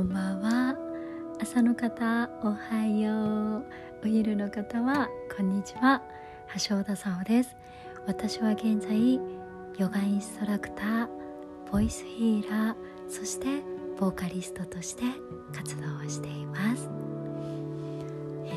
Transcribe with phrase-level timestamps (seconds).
[0.00, 0.74] こんばんは。
[1.42, 3.64] 朝の方おはよう。
[4.02, 6.00] お昼の方はこんにちは。
[6.66, 7.54] 橋田沙穂です。
[8.06, 9.16] 私は現在
[9.76, 11.08] ヨガインストラクター
[11.70, 12.76] ボイスヒーラー
[13.10, 13.62] そして
[13.98, 15.02] ボーカリストとして
[15.54, 16.88] 活動をしています、
[18.46, 18.52] え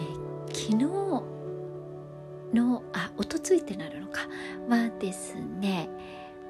[0.48, 0.78] ー、昨日
[2.58, 4.22] のあおとついてなるのか
[4.70, 5.90] はですね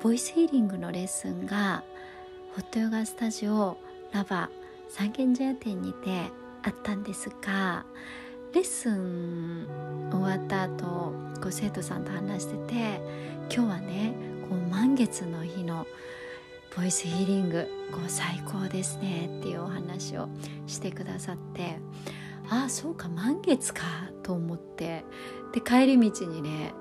[0.04, 1.84] ボイスヒーリングのレッスンが
[2.56, 3.80] ホットヨガスタジオ
[4.12, 4.52] ラバ
[4.96, 6.30] 三軒茶屋店にて
[6.62, 7.84] あったんですが
[8.54, 9.68] レッスン
[10.12, 13.02] 終わった後こ生徒さんと話してて
[13.52, 14.14] 今日はね
[14.48, 15.88] こう満月の日の
[16.78, 20.30] ボイスヒーリングこう最高ですねっていうお話を
[20.68, 21.80] してくださって
[22.52, 23.82] ああそうか満月か
[24.22, 25.04] と思って
[25.54, 26.72] で帰り道にね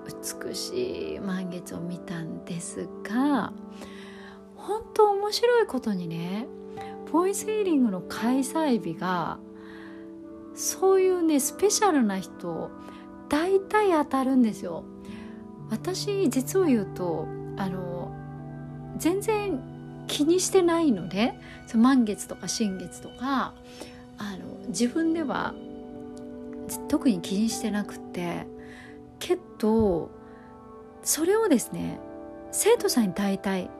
[0.45, 3.55] 美しい満月を見たんですが
[4.55, 6.47] 本当面白いことにね
[7.13, 9.39] ボイスヒーリングの開催日が
[10.55, 12.71] そういうねスペシャルな人
[13.29, 14.85] 大体当たるんですよ
[15.71, 17.27] 私実を言うと
[17.59, 18.15] あの
[18.97, 19.61] 全然
[20.07, 21.35] 気にしてないので
[21.75, 23.55] 満月とか新月とか
[24.19, 25.55] あの自分では
[26.89, 28.47] 特に気にしてなくて
[29.19, 30.11] けど
[31.03, 31.99] それをですね
[32.53, 33.71] 生徒さんに大体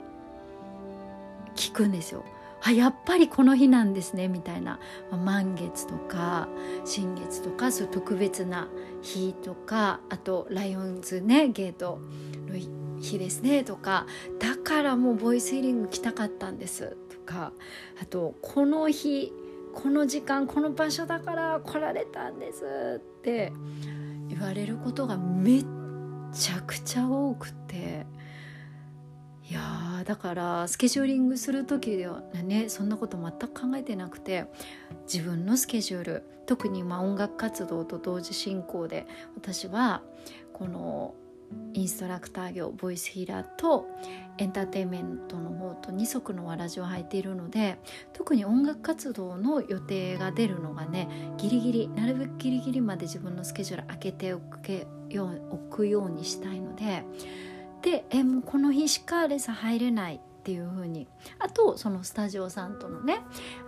[1.55, 2.25] 聞くんですよ。
[2.65, 4.79] あやっぱりこの日なんですねみたいな、
[5.11, 6.49] まあ、満月とか
[6.85, 8.69] 新月とかそういう特別な
[9.03, 12.01] 日とかあとライオンズねゲート
[12.47, 12.57] の
[13.01, 14.07] 日ですねとか。
[14.39, 17.53] だからもうボイスヒーリング来たかったんですとか。
[18.01, 19.33] あとこの日
[19.75, 23.53] この時間この場所だから来られたんですって
[24.29, 25.67] 言われることがめっ
[26.33, 28.07] ちゃくちゃ多くて。
[29.53, 34.47] いやだからスケジューリングする時ではねそんなこと全く考えてなくて
[35.13, 40.01] 自分のスケジュール特にまあ音楽活動と同時進行で私は
[40.55, 41.15] この
[41.75, 43.87] インストラクター業ボイスヒーラーと
[44.39, 47.79] エンターテインメントの方と二足のわらじを履いているので
[48.15, 57.05] 特に音楽活動の予定が出るのがねギリギリなるべくギリギリまで自分のスケジュール開けておくようにしたいので。
[57.83, 61.09] でえもうこの日しかレッスン入れないっていう風に。
[61.39, 63.21] あとそのスタジオさんとのね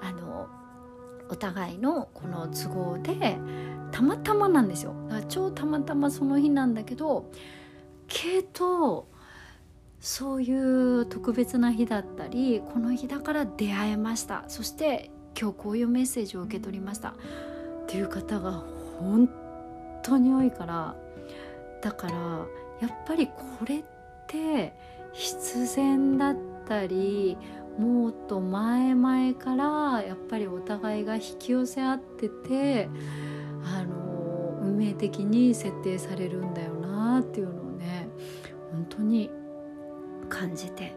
[0.02, 0.48] あの
[1.28, 3.38] お互いのこの都合で
[3.90, 4.94] たまたまなんですよ。
[5.08, 7.30] だから超たまたまその日なんだけど
[8.06, 9.08] けど
[10.00, 14.44] そういう特別な日だったりこの日だから出会えました。
[14.48, 15.10] そして
[15.40, 17.10] 今日こういうメッセージを受け取りました。
[17.10, 17.12] っ
[17.86, 18.62] ていう方が
[18.98, 19.28] 本
[20.02, 20.94] 当に多いから
[21.82, 22.14] だから
[22.80, 23.34] やっぱりこ
[23.66, 23.93] れって
[24.26, 24.72] て
[25.12, 26.36] 必然だっ
[26.66, 27.36] たり
[27.78, 32.88] もっと前々からやっぱりお互いが引き寄せ合ってて
[33.64, 38.08] あの運命的に設定されるんだよなっていうのをね
[38.70, 39.30] 本当に
[40.28, 40.94] 感じて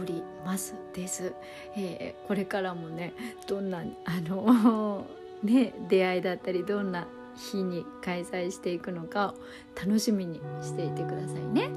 [0.00, 1.34] おりますです、
[1.76, 3.14] えー、これからもね
[3.46, 5.06] どんなあの
[5.42, 7.06] ね出会いだったりどんな
[7.36, 9.34] 日に開催していくのかを
[9.80, 11.70] 楽しみにしていてくださいね。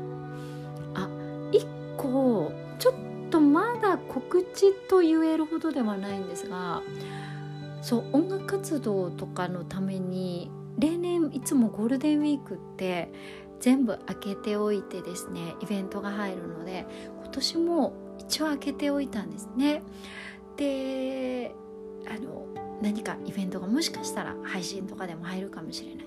[2.01, 2.95] 構ちょっ
[3.29, 6.81] とまだ告知と言えるほどではないんですが
[7.81, 13.11] そう音楽活動とかのために例年いつもゴールデンウィークって
[13.59, 16.85] 全部開けておいてですねイベントが入るので
[17.21, 19.81] 今年も一応開けておいたんですね。
[20.57, 21.53] で
[22.07, 22.45] あの
[22.81, 26.05] 何かイベントがもしかしたら配信とかでも入るかもしれない。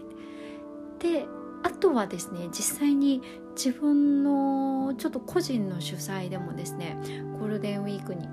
[0.99, 1.27] で
[1.64, 3.22] あとはですね実際に
[3.56, 6.97] 自分のちょっと個人の主催でもですね
[7.41, 8.28] ゴールデンウィークに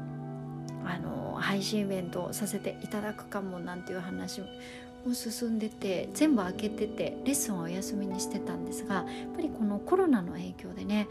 [0.86, 4.48] あの配信イベントをさせていただくかもなんていう話も
[5.14, 11.08] 進んでて全部開けててレッスンはお休みにしてたんですがやっぱりこのコロナの影響でね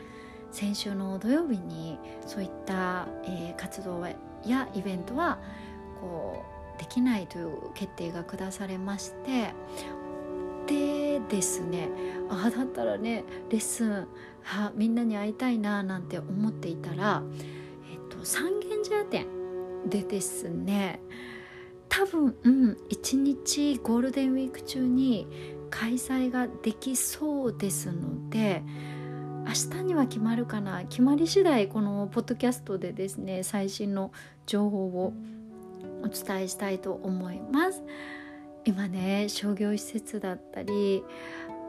[0.52, 4.04] 先週の土曜日にそういった、えー、活動
[4.44, 5.38] やイベントは
[6.00, 6.44] こ
[6.76, 9.54] うできないという決定が下されまして
[10.66, 11.88] でですね
[12.28, 14.08] ああだったらねレッスン
[14.42, 17.22] はみんなに会いたいななんて思っていたら、
[17.92, 19.26] えっと、三軒茶屋店
[19.86, 21.00] でですね
[21.88, 25.26] 多分、うん、1日ゴールデンウィーク中に
[25.70, 28.62] 開催ができそうですので
[29.46, 34.12] 明日には決まるかな決まり次第このポッドキャストでですね最新の
[34.46, 35.12] 情報を
[36.02, 37.82] お伝えしたいと思います。
[38.64, 41.02] 今ね商業施設だったり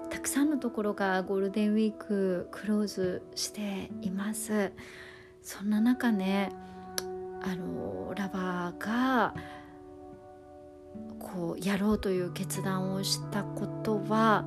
[0.10, 4.72] たくさんのところがゴールデンウィーククローズしています。
[5.42, 6.52] そんな中ね
[7.42, 9.34] あのラバーが
[11.18, 14.46] こうやろうという決断をしたことは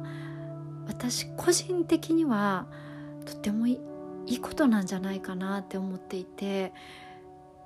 [0.87, 2.67] 私個人的には
[3.25, 3.81] とってもい
[4.27, 6.73] いことなんじゃないかなって思っていて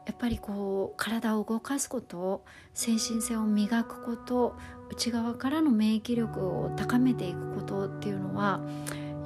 [0.09, 4.57] やっぱりこう体を動かすこと精神性を磨くこと
[4.91, 8.61] 内側からの免疫力を高めていくことっていうのは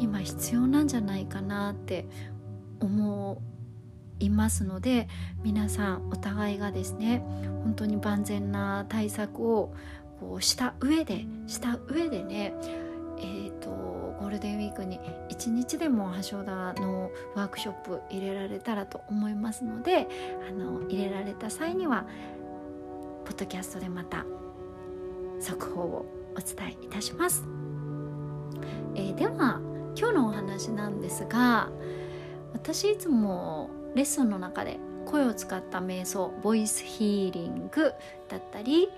[0.01, 2.07] 今必要なんじゃないかなって
[2.81, 3.41] 思
[4.19, 5.09] いますので
[5.45, 7.23] 皆さんお互いがですね
[7.63, 9.73] 本当に万全な対策を
[10.19, 12.55] こうした上でした上でね
[13.19, 13.52] えー、
[14.33, 14.99] ルデンウィークに
[15.31, 20.09] 1日でも橋田のワークショップ入れられたらと思いますので
[20.49, 22.07] あの入れられた際には
[23.25, 24.25] ポッドキャストでまた
[25.41, 26.07] 速報を
[26.37, 27.45] お伝えいたします、
[28.95, 29.61] えー、では
[29.97, 31.69] 今日のお話なんですが
[32.55, 37.93] 私いつもレッスンの中で声を使った瞑想ボイスヒーリング
[38.29, 38.89] だったり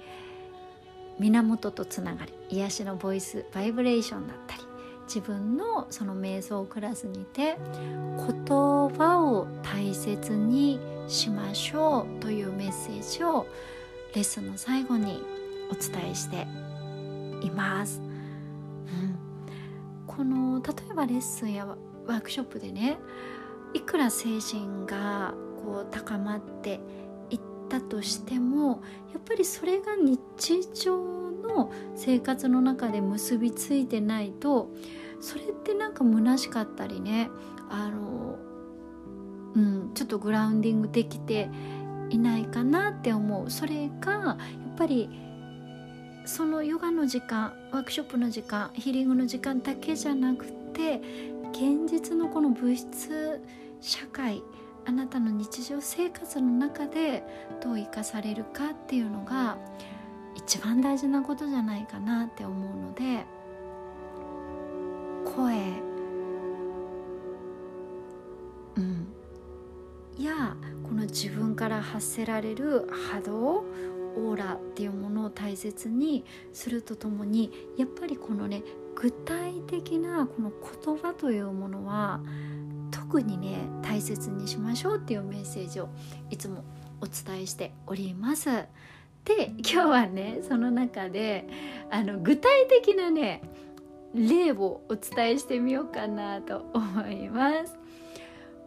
[1.19, 4.63] 源とつながり癒しのボイスバイブレーションだったり
[5.07, 7.57] 自分のその瞑想クラスにて
[8.17, 13.47] 言葉を大切にしましょうというメッセージを
[14.15, 15.23] レッスンの最後に
[15.71, 16.47] お伝えして
[17.45, 18.01] います。
[18.01, 19.19] うん、
[20.07, 22.99] この例えばレッスンやワークショップでね
[23.75, 25.35] いくら精神が
[25.65, 26.81] こう高まって
[27.79, 28.83] ったとしても
[29.13, 34.71] やっぱりそれが日常の生活の中で結びついてないと
[35.21, 37.31] それってなんか虚しかったりね。
[37.71, 38.39] あの、
[39.55, 41.49] うん、ちょっとグラウンディングできて
[42.11, 43.51] いないかなって思う。
[43.51, 44.37] それがや
[44.71, 45.09] っぱり
[46.27, 51.01] そのヨガの時間ワークショップの時間ヒーリングの時間だけじゃなくて
[51.53, 53.41] 現実のこの物質
[53.81, 54.43] 社会
[54.87, 57.25] あなたの日常生活の中で
[57.63, 59.57] どう生かされるかっていうのが
[60.35, 63.25] 一番大事なことじゃないかなって思うので
[65.25, 65.55] 声
[68.77, 69.15] うん
[70.19, 73.65] やこの自分から発せられる波動
[74.17, 78.63] オーラっていうものを大切にするとともにやっぱりこのね
[78.95, 82.21] 具体的なこの言葉というものは
[82.95, 85.89] 特にね大切にしましょうっていうメッセージを
[86.31, 86.63] いつも
[87.01, 88.51] お伝えしております。
[89.25, 91.47] で今日はねその中で
[91.91, 93.43] あの具体的なね
[94.15, 97.75] 例をお伝えしてみようかなと思います。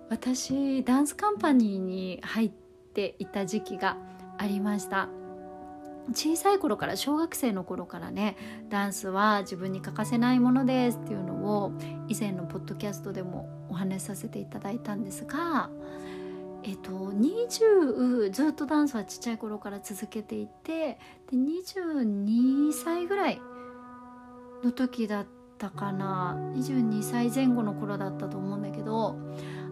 [0.09, 2.51] 私ダンスカンパニーに入っ
[2.93, 3.97] ていた時期が
[4.37, 5.07] ありました。
[6.13, 8.37] 小さい頃から小学生の頃からね
[8.69, 11.33] ダンスは自分に欠かせないものですっていうの
[11.63, 11.73] を
[12.07, 15.69] 以前のポッドキャストでもお話しさせていただいたんですが
[16.63, 20.97] えっと20ずっとダンスはちっちゃい頃から続けていて
[21.29, 23.41] で22歳ぐらい
[24.63, 25.25] の時だっ
[25.57, 26.35] たかな。
[26.55, 29.17] 22歳前後の頃だったと思うんだけど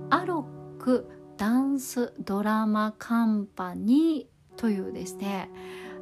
[0.09, 0.47] アロ
[0.79, 5.49] ックダンスドラマカンパニーというですね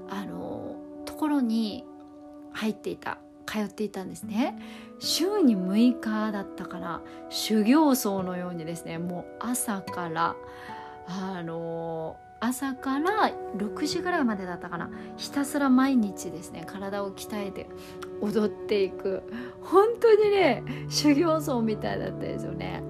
[0.09, 1.85] あのところに
[2.51, 4.57] 入っていた通っていたんですね。
[4.99, 10.35] 週に6日だったから修行僧のようにですねもう朝から
[11.07, 14.89] あの朝から6時ぐらいまでだったかな。
[15.17, 17.67] ひたすら毎日ですね体を鍛えて
[18.21, 19.23] 踊っていく。
[19.61, 22.83] 本当にね修行僧みたいだったですよね。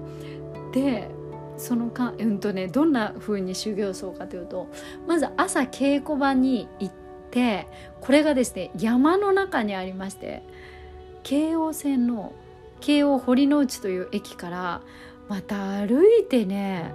[0.72, 1.10] で
[1.56, 4.68] そのかうんとねどんな風に修行僧かというと
[5.06, 7.03] まず朝稽古場に行って
[7.34, 7.66] て
[8.00, 10.42] これがですね山の中にありまして
[11.24, 12.32] 京王線の
[12.80, 14.80] 京王堀之内という駅から
[15.28, 16.92] また歩いてね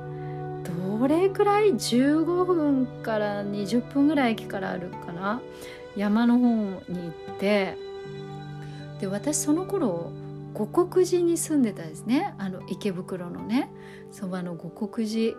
[0.99, 5.41] どれくらい15分から20分ぐらい駅からあるかな
[5.95, 7.75] 山の方に行って
[9.01, 10.11] で私その頃
[10.53, 12.33] 五国寺に住んでたんですね。
[12.37, 13.69] あの池袋のね
[14.11, 15.37] そばの五国寺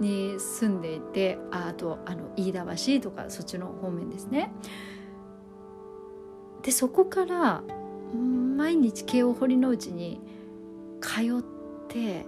[0.00, 2.64] に住んでいてああとあの飯田
[3.00, 4.52] 橋とかそっちの方面ですね。
[6.62, 7.62] でそこから
[8.56, 10.20] 毎日慶応堀之内に
[11.00, 11.42] 通っ
[11.88, 12.26] て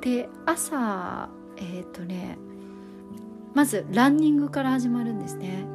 [0.00, 2.38] で朝えっ、ー、とね
[3.54, 5.66] まずランニングから始まるんですね。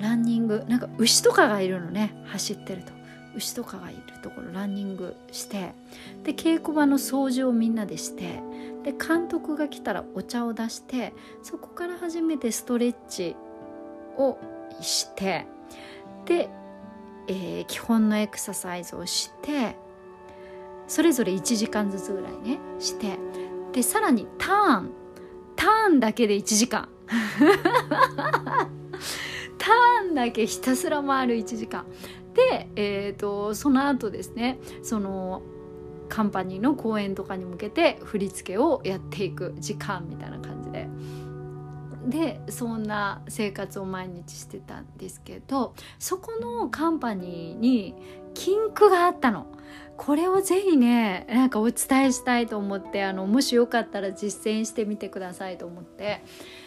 [0.00, 2.92] ランニングなんか牛とかがいるのね走ってると
[3.36, 5.72] 牛とかがいるところランニングして
[6.24, 8.40] で稽古場の掃除をみんなでして
[8.82, 11.12] で監督が来たらお茶を出して
[11.42, 13.36] そこから初めてストレッチ
[14.16, 14.38] を
[14.80, 15.46] して
[16.24, 16.48] で、
[17.28, 19.76] えー、基本のエクササイズをして
[20.88, 23.18] それぞれ1時間ずつぐらいねして
[23.72, 24.90] でさらにターン。
[25.56, 26.88] ターンだけで1時間。
[29.58, 29.72] タ
[30.10, 31.84] 間だけひたすら回る1時間。
[32.36, 35.42] で、えーと、その後ですねその
[36.08, 40.88] カンパニーの公演とかに向けて振り付けをやっていく時間みたいな感じで。
[42.06, 47.96] でそんな生活を毎日してたんですけどそこのカンパニーに
[48.32, 49.46] 禁句があったの。
[49.96, 56.22] これをぜひねなんかお伝えしたいと思ってあのもしよかったら実践してみてくださいと思って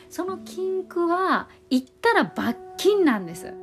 [0.10, 3.54] その禁句は言ったら罰金なんです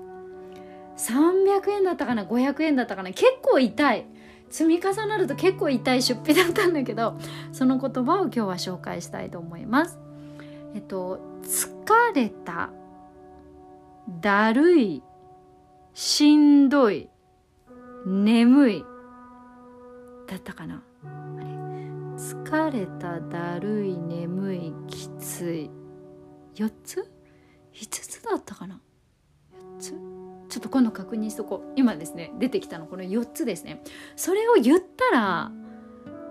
[0.97, 4.07] 300円だったかな500円だったかな結構痛い。
[4.49, 7.19] 積み重なると結構痛い出費だったんだけど
[7.53, 9.99] その言葉を今日は紹介したいと思います。
[10.75, 12.71] えっと疲れた
[14.21, 15.03] だるい
[15.95, 17.09] しんどい
[18.07, 18.85] 眠い
[20.29, 20.83] だったかな。
[21.05, 21.47] あれ？
[22.17, 25.71] 疲れただるい眠いきつい。
[26.55, 27.11] 4つ
[27.75, 28.81] ?5 つだったかな
[29.79, 30.16] ？4つ？
[30.57, 31.73] ちょっと今度確認しとこう。
[31.77, 32.87] 今ですね出てきたの。
[32.87, 33.83] この4つですね。
[34.17, 35.53] それを言ったら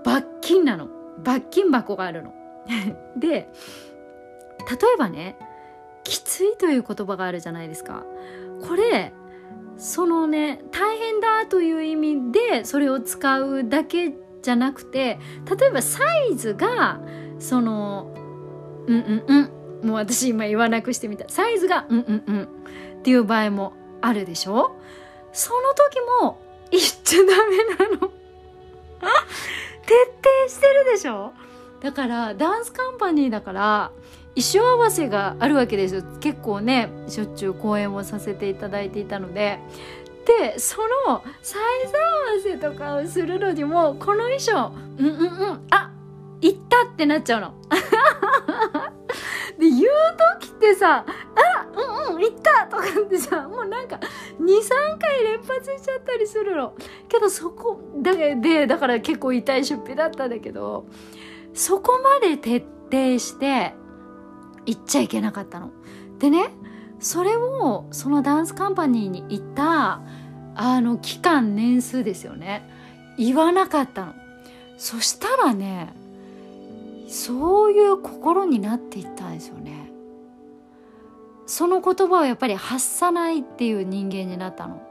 [0.03, 0.89] 罰金なの。
[1.23, 2.33] 罰金箱があるの。
[3.15, 3.43] で例
[4.95, 5.37] えばね
[6.03, 8.03] きついという言葉があるじゃないですか。
[8.67, 9.13] これ
[9.77, 15.19] そのね大変だという意味でそれを使うだけじゃなくて
[15.59, 15.99] 例えばサ
[16.31, 16.99] イズが
[17.37, 18.11] その
[18.87, 19.87] うんうんうん。
[19.87, 21.29] もう私今言わなくしてみた。
[21.29, 22.43] サイズがうんうんうん。
[22.43, 23.73] っていう場合も
[24.05, 24.75] あるでしょ？
[25.33, 26.37] その時も
[26.71, 28.11] 言っちゃダメなの。
[29.85, 29.93] 徹
[30.23, 31.33] 底してるでしょ？
[31.81, 33.91] だからダンスカンパニーだから
[34.35, 36.03] 衣装合わせがあるわけですよ。
[36.19, 39.59] 結構ねしょっちゅう公演をさせていただいていたので。
[40.25, 45.91] でそのサイズ合わせとかをするのにもこの衣装うんうんうんあ
[46.41, 47.53] 行ったってなっちゃうの。
[49.59, 49.83] で言う
[50.41, 51.54] 時ってさ「あ
[52.29, 53.99] 行った!」とかってさもうなんか
[54.39, 56.73] 23回連発しちゃったりするの。
[57.07, 60.85] けどそこだけでだから結構痛い出費だったんだけど
[61.53, 63.73] そこまで徹底して
[64.65, 65.71] 行っちゃいけなかったの。
[66.19, 66.49] でね
[66.99, 70.01] それをそのダンスカンパニーに行った
[70.55, 72.69] あの期間年数ですよね
[73.17, 74.13] 言わなかったの。
[74.77, 75.93] そしたらね
[77.07, 79.84] そういう心になっていったんですよね。
[81.45, 84.81] その言葉をやっぱり発さないっていう人間になったの。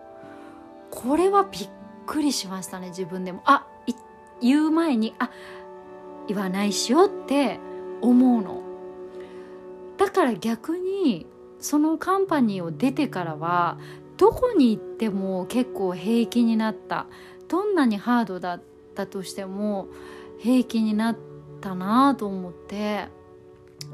[0.90, 1.68] これはびっ
[2.06, 3.42] くりしましたね自分でも。
[3.44, 3.66] あ
[4.40, 5.30] 言う前にあ
[6.26, 7.58] 言わないしよって
[8.00, 8.62] 思うの。
[9.96, 11.26] だから逆に
[11.60, 13.78] そのカンパニーを出てからは
[14.16, 17.06] どこに行っても結構平気になった
[17.48, 18.62] どんなにハードだっ
[18.94, 19.88] たとしても
[20.38, 21.16] 平気になっ
[21.60, 23.08] たなと思って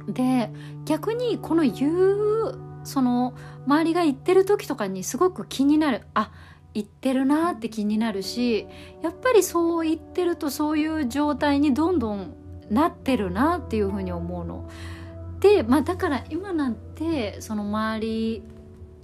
[0.08, 0.50] で
[0.84, 3.34] 逆にこの言うその
[3.66, 6.32] 周りが言ってる時とかにすごく気になるあ
[6.72, 8.66] 言ってるなって気になるし
[9.02, 12.34] やっぱりそう言ってるとそういう状態にどんどん
[12.70, 14.68] なってるなっていうふうに思うの。
[15.40, 18.42] で、まあ、だから今なんてその周り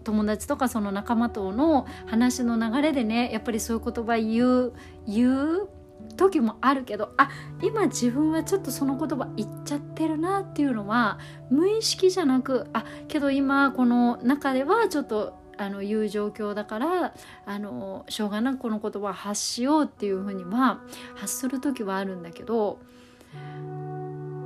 [0.04, 4.72] 友達とかその仲間との話の流れでねやっぱりそういう言葉言う
[5.08, 5.68] 言う
[6.16, 7.30] 時もあるけどあ
[7.62, 11.18] 今自分はちょっとその言葉言っちゃってるなっていうのは
[11.50, 17.14] 無意識じゃなくあけど今この中ではちょっとあの言う状況だから
[17.46, 20.80] あのしょうがなくこの言葉発しようっていうふうには
[21.14, 22.78] 発する時はあるんだけど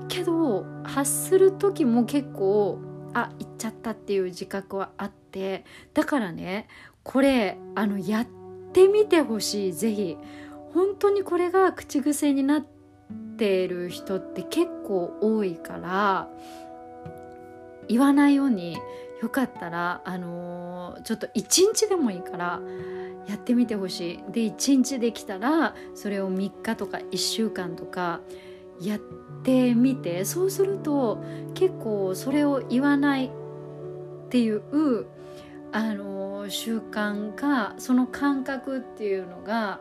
[0.09, 2.80] けど発する時も結構
[3.14, 5.64] あ言っちゃったっていう自覚はあって
[5.95, 6.69] だからね
[7.02, 8.26] これあのやっ
[8.73, 10.16] てみてほしい是非
[10.75, 12.67] 本当にこれが口癖になっ
[13.37, 16.29] てる人って結構多いから
[17.89, 18.79] 言わないように
[19.23, 22.61] よかったらあのー、ちょっと1日でもいいから
[23.27, 24.33] やってみてほしい。
[24.33, 28.21] で1日できたらそれを3日とか1週間とか
[28.81, 28.99] やっ
[29.45, 31.23] てみてそうすると
[31.55, 33.31] 結構それを言わないっ
[34.31, 35.07] ていう
[35.73, 39.81] あの習慣がその感覚っていうのが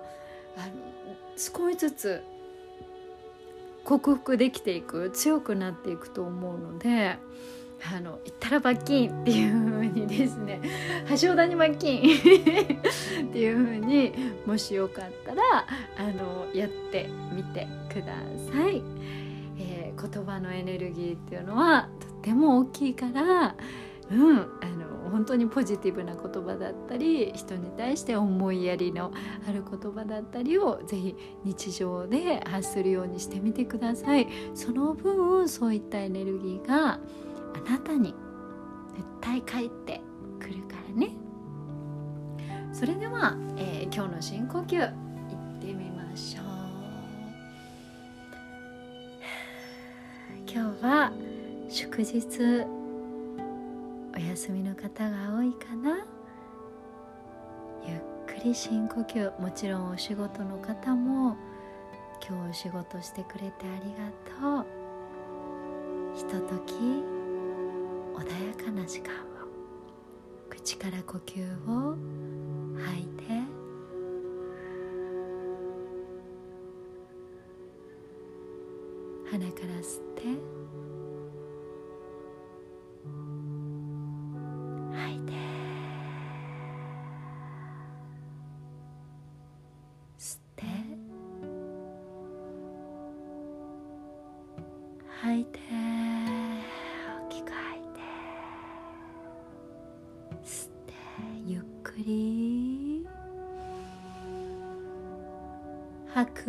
[0.59, 2.23] あの少しずつ
[3.85, 7.17] 克服できていく強くなっていくと思うので
[7.95, 10.61] あの言ったら罰金っていう風にですね
[11.21, 14.13] 橋田に罰金 っていう風に
[14.45, 15.41] もしよかったら
[15.97, 18.13] あのやってみてくだ
[18.51, 18.83] さい、
[19.57, 23.55] えー、言葉のエネルギーっていうのはとっても大きいから
[24.11, 24.37] うん
[25.19, 29.11] 本当にポジティブな言葉だったり人に対して思いやりの
[29.45, 34.29] ある言葉だったりをぜひ日常で発するようにしてみてください。
[34.55, 36.99] その分そういったエネルギーがあ
[37.69, 38.15] なたに
[38.95, 39.99] 絶対帰って
[40.39, 41.09] くるからね。
[42.71, 44.89] それでは、えー、今日の深呼吸いっ
[45.59, 46.45] てみましょう。
[50.49, 51.11] 今日は
[51.67, 52.78] 祝日。
[54.29, 56.05] 休みの方が多いかな。
[57.83, 61.36] ゆっくり深呼吸もちろんお仕事の方も
[62.27, 64.65] 今日お仕事してくれてありがとう。
[66.15, 69.15] ひととき穏やかな時間を
[70.50, 71.98] 口から呼吸を
[72.77, 73.24] 吐いて。
[79.31, 80.88] 鼻から吸って。
[95.39, 95.60] いて
[97.25, 98.00] 大きく吐いて
[100.43, 100.93] 吸って
[101.48, 103.08] ゆっくり
[106.13, 106.43] 吐く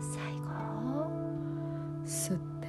[0.00, 0.48] 最後
[2.04, 2.66] 吸って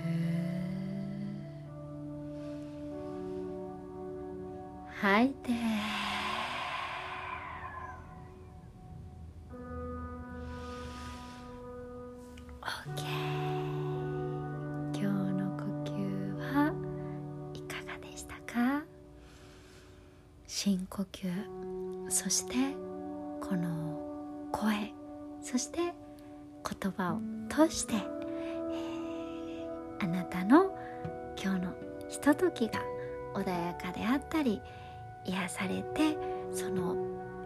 [5.02, 5.99] 吐いて
[12.94, 13.02] 今
[14.94, 15.90] 日の呼吸
[16.54, 16.72] は
[17.56, 18.84] いかがでしたか？
[20.46, 21.28] 深呼吸
[22.10, 22.54] そして
[23.42, 24.00] この
[24.52, 24.94] 声
[25.42, 25.94] そして言
[26.92, 30.78] 葉を通して、えー、あなたの
[31.42, 31.74] 今日の
[32.08, 32.84] ひとときが
[33.34, 34.62] 穏やかであったり
[35.26, 36.16] 癒されて
[36.54, 36.96] その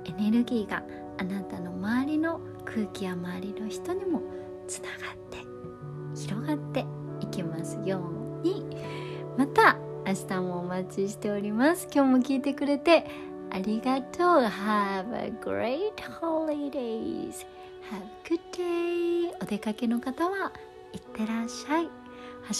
[0.04, 0.84] エネルギーが
[1.18, 4.22] あなたの周りの空気や周りの人にも
[4.68, 5.38] つながって
[6.16, 6.86] 広がって
[7.20, 8.02] いきますよ
[8.44, 8.66] うに。
[9.38, 11.88] また明日もお待ちしております。
[11.94, 13.06] 今日も聞いてくれて
[13.50, 14.42] ありがとう。
[14.44, 17.46] Have a great holidays.
[17.90, 19.32] Have a good day.
[19.42, 20.52] お出かけの方は
[20.94, 21.90] いってらっしゃい。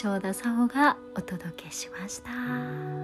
[0.02, 3.03] 橋田沙穂がお届けしました。